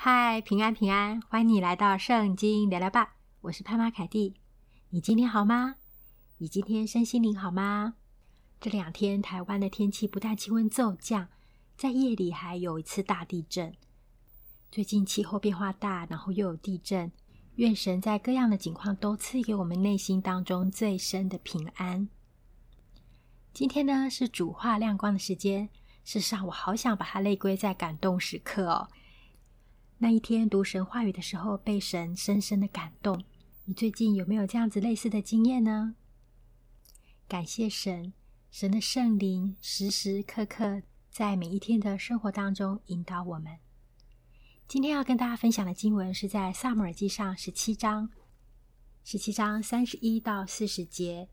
[0.00, 3.16] 嗨，平安平安，欢迎你来到圣经聊聊吧。
[3.40, 4.36] 我是潘妈凯蒂。
[4.90, 5.74] 你今天好吗？
[6.36, 7.94] 你今天身心灵好吗？
[8.60, 11.26] 这两天台湾的天气不但气温骤降，
[11.76, 13.74] 在夜里还有一次大地震。
[14.70, 17.10] 最近气候变化大，然后又有地震。
[17.56, 22.08] 愿神在各样的境况都赐给我们内心当中最深的平安。
[23.52, 25.68] 今天呢，是主话亮光的时间。
[26.04, 28.88] 事实上，我好想把它类归在感动时刻哦。
[30.00, 33.20] 那一天读神话语的时候，被神深深的感动。
[33.64, 35.96] 你最近有没有这样子类似的经验呢？
[37.26, 38.12] 感谢神，
[38.48, 43.58] 神的圣灵时时刻刻在每一天的生活当中引导我们。
[44.68, 48.08] 今天要跟大家分享的经文是在撒母耳记上十七章，
[49.02, 51.28] 十七章三十一到四十节。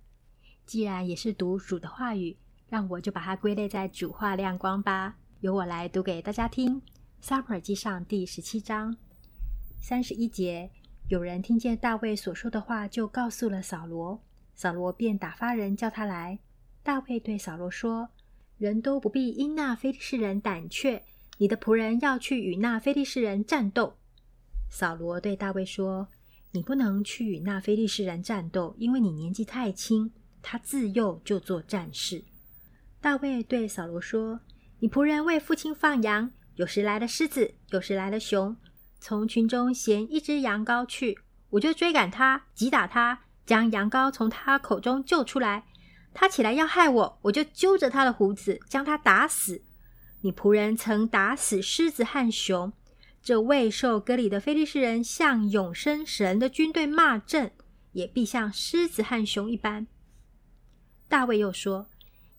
[0.66, 2.36] 既然也是读主的话语，
[2.68, 5.18] 让我就把它归类在主话亮光吧。
[5.42, 6.82] 由我来读给大家听。
[7.28, 8.96] 撒母耳记上第十七章
[9.82, 10.70] 三十一节，
[11.08, 14.22] 有人听见大卫所说的话，就告诉了扫罗，
[14.54, 16.38] 扫罗便打发人叫他来。
[16.84, 18.09] 大卫对扫罗说
[18.59, 21.04] ：“人都不必因那非利士人胆怯。”
[21.40, 23.95] 你的仆人要去与那非利士人战斗。
[24.70, 26.08] 扫罗对大卫说
[26.54, 30.12] ：“你不能去与那非利士人战斗，因为你年纪太轻。
[30.44, 32.23] 他自幼就做战士。”
[33.02, 34.42] 大卫对扫罗说
[34.78, 38.56] ：“你仆人为父亲放羊，有时来了狮子，有时来了熊，
[39.00, 41.17] 从群中衔一只羊羔去，
[41.50, 45.66] 我就追赶他，击打他，将羊羔从他口中救出来。
[46.14, 49.61] 他起来要害我，我就揪着他的胡子，将他打死。”
[50.22, 52.73] 你仆人曾打死狮子和熊，
[53.22, 57.52] 这未受割礼的非利士人向永生神的军队骂阵，
[57.92, 59.86] 也必像狮子和熊一般。
[61.08, 61.89] 大卫又说：“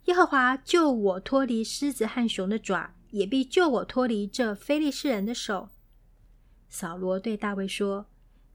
[0.06, 5.71] 耶和华救我脱离狮子和熊的爪，也必救我脱离这非利士人的手。”
[6.69, 8.07] 扫罗对大卫说：“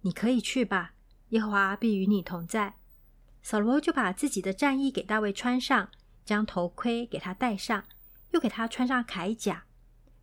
[0.02, 0.94] 你可以去吧，
[1.30, 2.76] 耶和华必与你同在。”
[3.42, 5.90] 扫罗就把自己的战衣给大卫穿上，
[6.24, 7.84] 将头盔给他戴上。
[8.32, 9.66] 又给他穿上铠甲。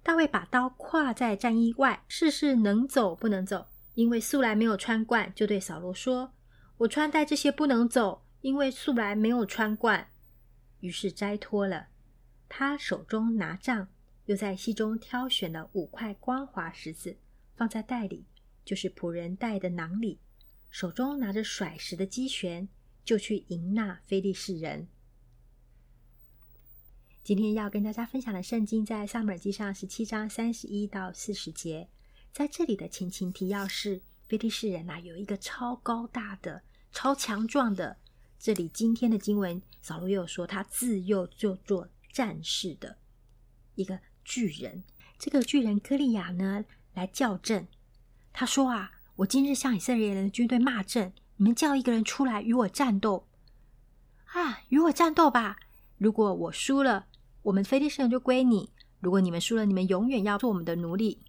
[0.03, 6.33] 大卫把刀挎在战衣外，试试能走不能走，因为素来没有穿惯，就对扫罗说
[6.79, 10.09] ：“我穿戴这些不能走，因为素来没有穿惯。”
[10.81, 11.89] 于是摘脱了。
[12.49, 13.89] 他手中拿杖，
[14.29, 17.17] 又在溪中挑选了五块光滑石子，
[17.57, 18.27] 放在袋里，
[18.63, 20.19] 就是仆人带的囊里，
[20.69, 22.69] 手中拿着甩石的机旋，
[23.07, 24.87] 就去迎那非利士人。
[27.25, 31.89] 今天要跟大家分享的圣经在撒母耳记上十七章三十一到四十节，
[32.31, 36.63] 在这里的前情提要是非利士人呐、有一个超高大的、
[36.93, 37.97] 超强壮的。
[38.39, 42.99] 这里今天的经文，扫罗又说他自幼就做战士的
[43.75, 44.85] 一个巨人。
[45.19, 47.67] 这个巨人歌利亚呢，来叫阵。
[48.31, 53.27] 他说啊，我今日向以色列人的军队骂阵，你们叫一个人出来与我战斗
[54.27, 55.57] 啊，与我战斗吧。
[55.97, 57.07] 如果我输了，
[57.45, 58.71] 我们非利士人就归你。
[59.01, 61.23] 如果你们输了，你们永远要做我们的奴隶。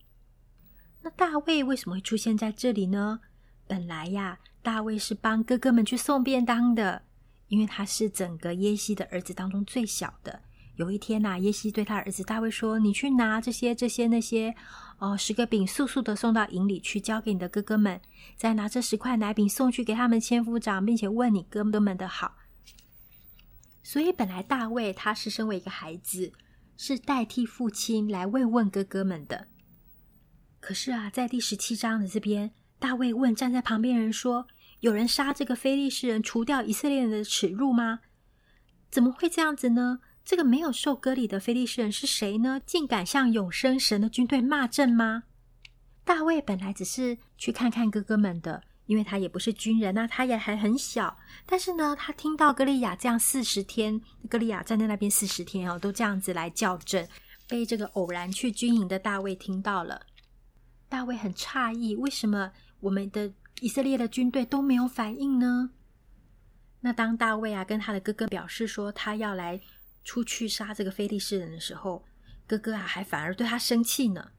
[1.02, 3.22] 那大卫为什么会出现在这里呢？
[3.66, 7.04] 本来呀，大卫是帮哥哥们去送便当的，
[7.48, 10.42] 因为他是整个耶西的儿子当中最小的。
[10.80, 14.56] 有一天呐，耶西对他儿子大卫说：“你去拿这些、这些、那些，
[15.00, 18.00] 哦，十个饼，速速的送到营里去，交给你的哥哥们。
[18.38, 22.38] 再拿这十块奶饼送去给他们千夫长，并且问你哥哥们的好。”
[23.84, 26.32] 所以，本来大卫他是身为一个孩子，
[26.78, 29.48] 是代替父亲来慰问哥哥们的。
[30.62, 34.48] 可是啊，在第十七章的这边，大卫问站在旁边人说
[34.80, 38.00] ：“有人杀这个非利士人，除掉以色列人的耻辱吗？
[38.90, 40.00] 怎么会这样子呢？
[40.30, 42.62] 这个没有受割礼的非利士人是谁呢？
[42.64, 45.24] 竟敢向永生神的军队骂阵吗？”
[46.06, 48.62] 大卫本来只是去看看哥哥们的。
[48.86, 51.16] 因为他也不是军人，那他也还很小。
[51.46, 57.08] 但是呢，他听到歌利亚这样四十天，歌利亚站在那边四十天哦，都这样子来叫阵，
[57.48, 60.02] 被这个偶然去军营的大卫听到了。
[60.88, 65.70] 大卫很诧异，为什么我们的以色列的军队都没有反应呢？
[66.82, 69.62] 那当大卫啊跟他的哥哥表示说他要来
[70.04, 72.04] 出去杀这个非利士人的时候，
[72.48, 74.32] 哥哥啊还反而对他生气呢。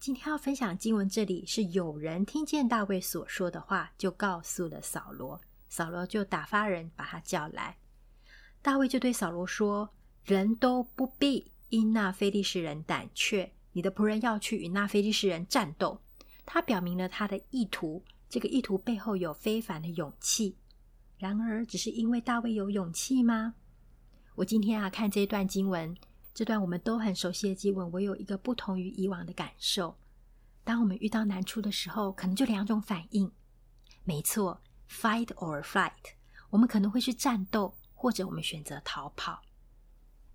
[0.00, 7.78] 今天要分享经文，这里是有人听见大卫所说的话，就告诉了扫罗，扫罗就打发人把他叫来。
[8.60, 9.90] 大卫就对扫罗说
[10.24, 16.00] ：“人都不必因那非利士人胆怯，你的仆人要去与那非利士人战斗。”
[16.44, 20.58] 他表明了他的意图，这个意图背后有非凡的勇气。
[21.16, 23.54] 然而，只是因为大卫有勇气吗？
[24.36, 25.96] 我今天啊看这一段经文。
[26.34, 29.96] 这段我们都很熟悉的经文，我有一个不同于以往的感受。
[30.64, 33.30] 当我们遇到难处的时候，可能就两种反应。
[34.02, 34.60] 没错
[34.90, 35.92] ，fight or flight，
[36.50, 39.42] 我们可能会去战斗，或者我们选择逃跑。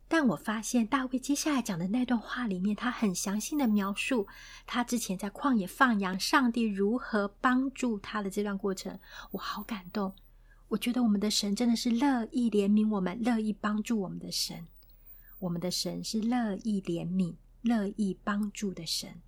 [0.08, 4.26] 但我发现大卫接下来讲的那段话里面，他很详细的描述
[4.66, 8.98] 他之前在旷野放羊，上帝如何帮助他的这段过程，
[9.32, 10.16] 我好感动。
[10.70, 14.68] 我觉得我们的神真的是乐意怜悯我们、乐意帮助我们的神。
[15.40, 19.22] 我们的神是乐意怜悯、乐意帮助的神。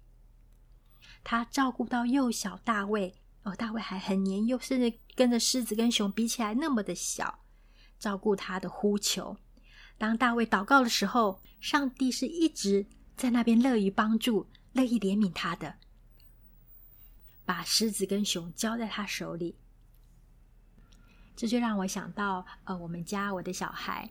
[1.24, 7.40] 他照顾到幼小大卫，哦，大卫还很年幼，甚至跟着狮子跟熊比起来那么的小，
[7.98, 9.38] 照顾他的呼求。
[9.98, 12.86] 当大卫祷告的时候，上帝是一直
[13.16, 15.76] 在那边乐于帮助、乐意怜悯他的，
[17.46, 19.56] 把狮子跟熊交在他手里。
[21.36, 24.10] 这就让我想到，呃，我们家我的小孩，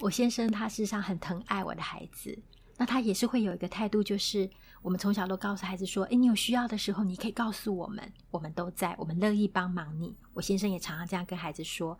[0.00, 2.36] 我先生他事实上很疼爱我的孩子，
[2.76, 11.96] 那他也是会有一个态度，就是我们从小都告诉孩子说：“诶，你有需要的时候，你可以告诉我们，我们都在，我们乐意帮忙你。”我先生也常常这样跟孩子说。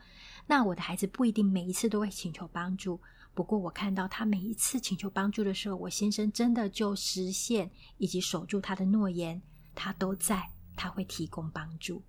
[0.46, 3.00] 那我的孩子不一定每一次都会请求帮助。
[3.34, 9.40] 不过，我看到他每一次请求帮助的时候，我先生真的就实现以及守住他的诺言，
[9.74, 12.02] 他都在，他会提供帮助。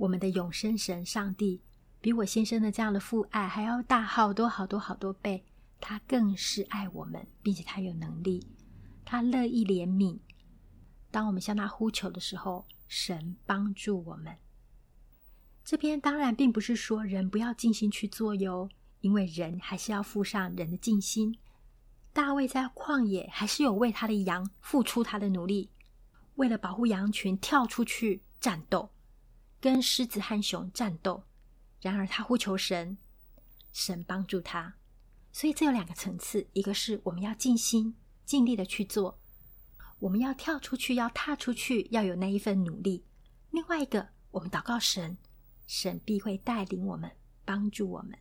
[0.00, 1.60] 我们的永生神上帝
[2.00, 5.44] 比我先生的这样的父爱还要大好多好多好多倍，
[5.78, 8.42] 他更是爱我们，并且他有能力，
[9.04, 10.18] 他乐意怜悯。
[11.10, 14.34] 当我们向他呼求的时候，神帮助我们。
[15.62, 18.70] 这边当然并不是说人不要尽心去做哟。
[19.02, 21.38] 因为人还是要付上人的尽心。
[22.12, 25.70] 大卫在旷野还是有为他的羊付出他的努力，
[26.34, 28.90] 为了保护羊群跳出去战斗，
[29.60, 31.24] 跟狮子和熊战斗。
[31.80, 32.96] 然而他呼求神，
[33.72, 34.74] 神帮助他。
[35.32, 39.18] 所以这有两个层次：一个是我们要尽心尽力的去做，
[40.00, 43.02] 我们要跳出去，要踏出去，要有那一份努力；
[43.50, 45.16] 另外一个，我们祷告神，
[45.66, 47.10] 神必会带领我们，
[47.44, 48.18] 帮助我们。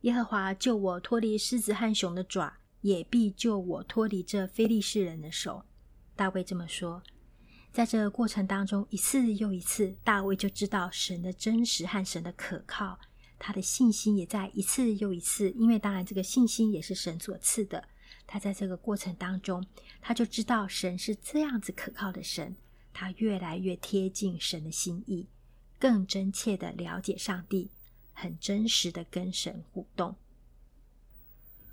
[0.00, 5.64] 耶和华救我脱离狮子和熊的爪，也必救我脱离这非利士人的手。
[6.16, 7.02] 大卫这么说，
[7.72, 12.98] 在这过程当中，一次又一次，大卫就知道神的真实和神的可靠，
[13.38, 15.50] 他的信心也在一次又一次。
[15.52, 17.82] 因为当然，这个信心也是神所赐的。
[18.26, 19.66] 他在这个过程当中，
[20.02, 22.54] 他就知道神是这样子可靠的神。
[22.92, 25.26] 他越来越贴近神的心意，
[25.78, 27.70] 更真切的了解上帝。
[28.12, 30.14] 很真实的跟神互动。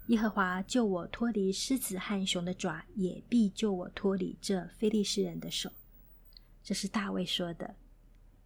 [0.08, 5.70] 耶和华救我脱离狮子和熊的爪，也必救我脱离这非利士人的手。
[6.70, 7.78] 这是大卫说的，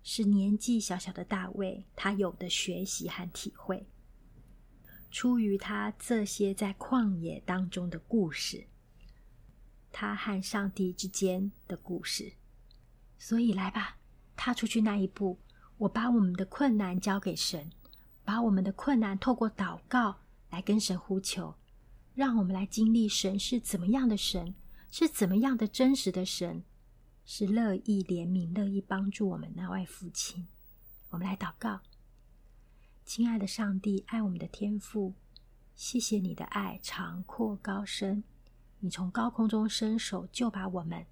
[0.02, 3.86] 是年纪小小的大卫他有的学习和体会，
[5.12, 8.66] 出于他这些在旷野当中的故事，
[9.92, 12.32] 他和上帝之间的故事。
[13.20, 13.98] 所以来吧，
[14.38, 15.38] 踏出去那一步，
[15.80, 17.70] 我把我们的困难交给神。
[18.24, 20.16] 把我们的困难透过祷告
[20.50, 21.54] 来跟神呼求，
[22.16, 24.56] 让我们来经历神是怎么样的神，
[24.90, 26.64] 是怎么样的真实的神，
[27.26, 30.48] 是乐意怜悯、乐意帮助我们那位父亲。
[31.10, 31.82] 我们来祷告，
[33.06, 35.14] 亲爱的上帝，爱我们的天父，
[35.76, 38.24] 谢谢你的爱长阔高深，
[38.80, 41.06] 你从高空中伸手就把我们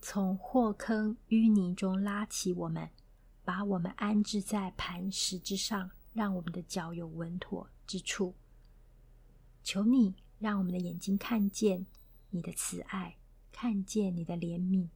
[0.00, 2.90] 从祸坑淤泥中拉起我们。
[3.44, 8.36] 把我们安置在磐石之上，让我们的脚有稳妥之处。
[9.64, 11.84] 求你让我们的眼睛看见
[12.30, 13.16] 你的慈爱，
[13.52, 14.88] 看见你的怜悯。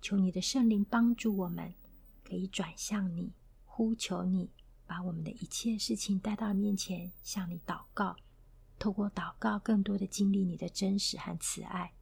[0.00, 1.72] 求你的圣灵帮助我们，
[2.24, 3.32] 可以转向你，
[3.64, 4.50] 呼求你，
[4.86, 8.16] 把我们的一切事情带到面前，向你祷告。
[8.78, 11.92] 透过祷告，更多的经历你的真实和慈爱。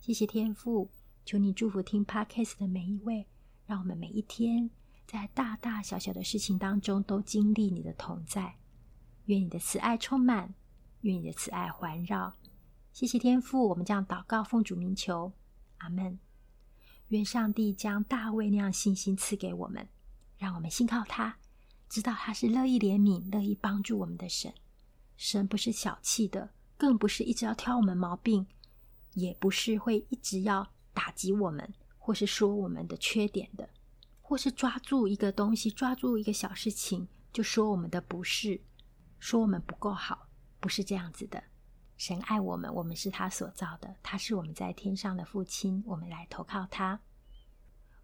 [0.00, 0.90] 谢谢天父，
[1.24, 3.26] 求你祝福听 Podcast 的每一位，
[3.66, 4.70] 让我们每一天。
[5.06, 8.56] 在大大小小的事情当中，都经历你的同在。
[9.24, 10.54] 愿你的慈爱充满，
[11.00, 12.34] 愿你的慈爱环绕。
[12.92, 15.32] 谢谢天父，我们将祷告奉主名求，
[15.78, 16.18] 阿门。
[17.08, 19.88] 愿上帝将大卫那样信心赐给我们，
[20.36, 21.38] 让我们信靠他，
[21.88, 24.52] 知道他是乐意怜悯、乐意帮助我们的神。
[25.16, 28.46] 神不是小气的，更不是一直要挑我们毛病，
[29.14, 33.68] 也不是会一直要打击我们，或是说我们的缺点的。
[34.20, 38.60] 或是抓住一个东西，抓住一个小事情，就说我们的不是，
[39.18, 40.28] 说我们不够好，
[40.60, 41.42] 不是这样子的。
[42.00, 46.98] 神爱我们，我们是他所造的，他是我们在天上的父亲，我们来投靠他。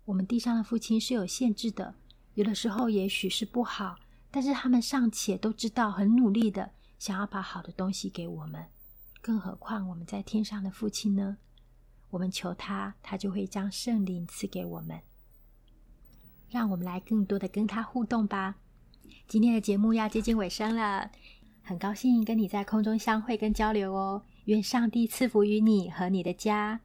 [0.05, 1.95] 我们地上的父亲是有限制的，
[2.35, 3.97] 有的时候也许是不好，
[4.31, 8.67] 但是他们尚且都知道，很努力的想要把好的东西给我们，
[9.23, 11.39] 更何况我们在天上的父亲呢？
[12.11, 15.01] 我们求他，他就会将圣灵赐给我们。
[16.51, 18.57] 让我们来更多的跟他互动吧。
[19.27, 21.11] 今天的节目要接近尾声了，
[21.67, 24.23] 很高兴跟你在空中相会跟交流哦。
[24.45, 26.81] 愿上帝赐福于你和你的家。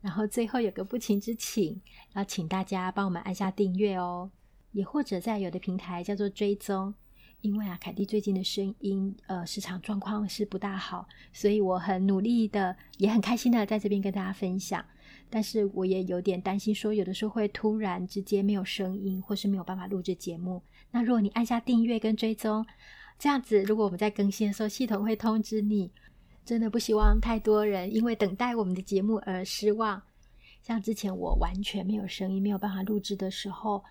[0.00, 1.82] 然后最后有个不情之请，
[2.14, 4.30] 要请大家帮我们按下订阅哦，
[4.70, 6.94] 也或者在有的平台叫做追踪。
[7.40, 14.84] 因为啊，凯蒂最近的声音呃市场状况是不大好，所以我很努力的，也很开心的在这边跟大家分享。
[15.28, 20.62] 但是我也有点担心，说有的时候会突然之间没有声音，或是没有办法录制节目。
[20.92, 22.64] 那如果你按下订阅跟追踪，
[23.24, 25.90] 这样子，如果我们在更新的时候，系统会通知你。
[26.44, 30.02] 真的不希望太多人因为等待我们的节目而失望。
[30.60, 33.82] 像之前我完全没有声音，没有办法录制的时候，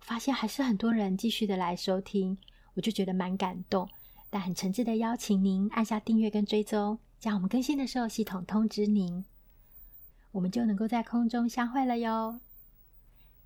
[0.00, 2.38] 发现还是很多人继续的来收听。
[2.76, 3.86] 我就觉得蛮感动，
[4.30, 9.22] 但很诚挚的邀请您按下订阅跟追踪，这样我们更新的时候系统通知您，
[10.32, 12.40] 我们就能够在空中相会了哟。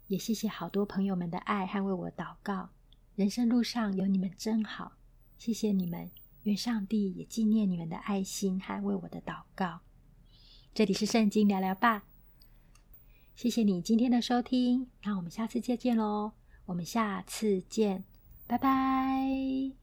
[0.06, 2.68] 也谢谢好多朋友们的爱和为我祷告，
[3.16, 4.92] 人生路上有你们真好，
[5.44, 6.08] 谢谢你们，
[6.44, 9.80] 愿上帝也纪念你们的爱心和为我的祷告。
[10.72, 12.04] 这里是圣经聊聊吧，
[13.34, 16.34] 谢谢你今天的收听，那我们下次再见喽，
[16.66, 18.04] 我们下次见。
[18.46, 19.81] 拜拜。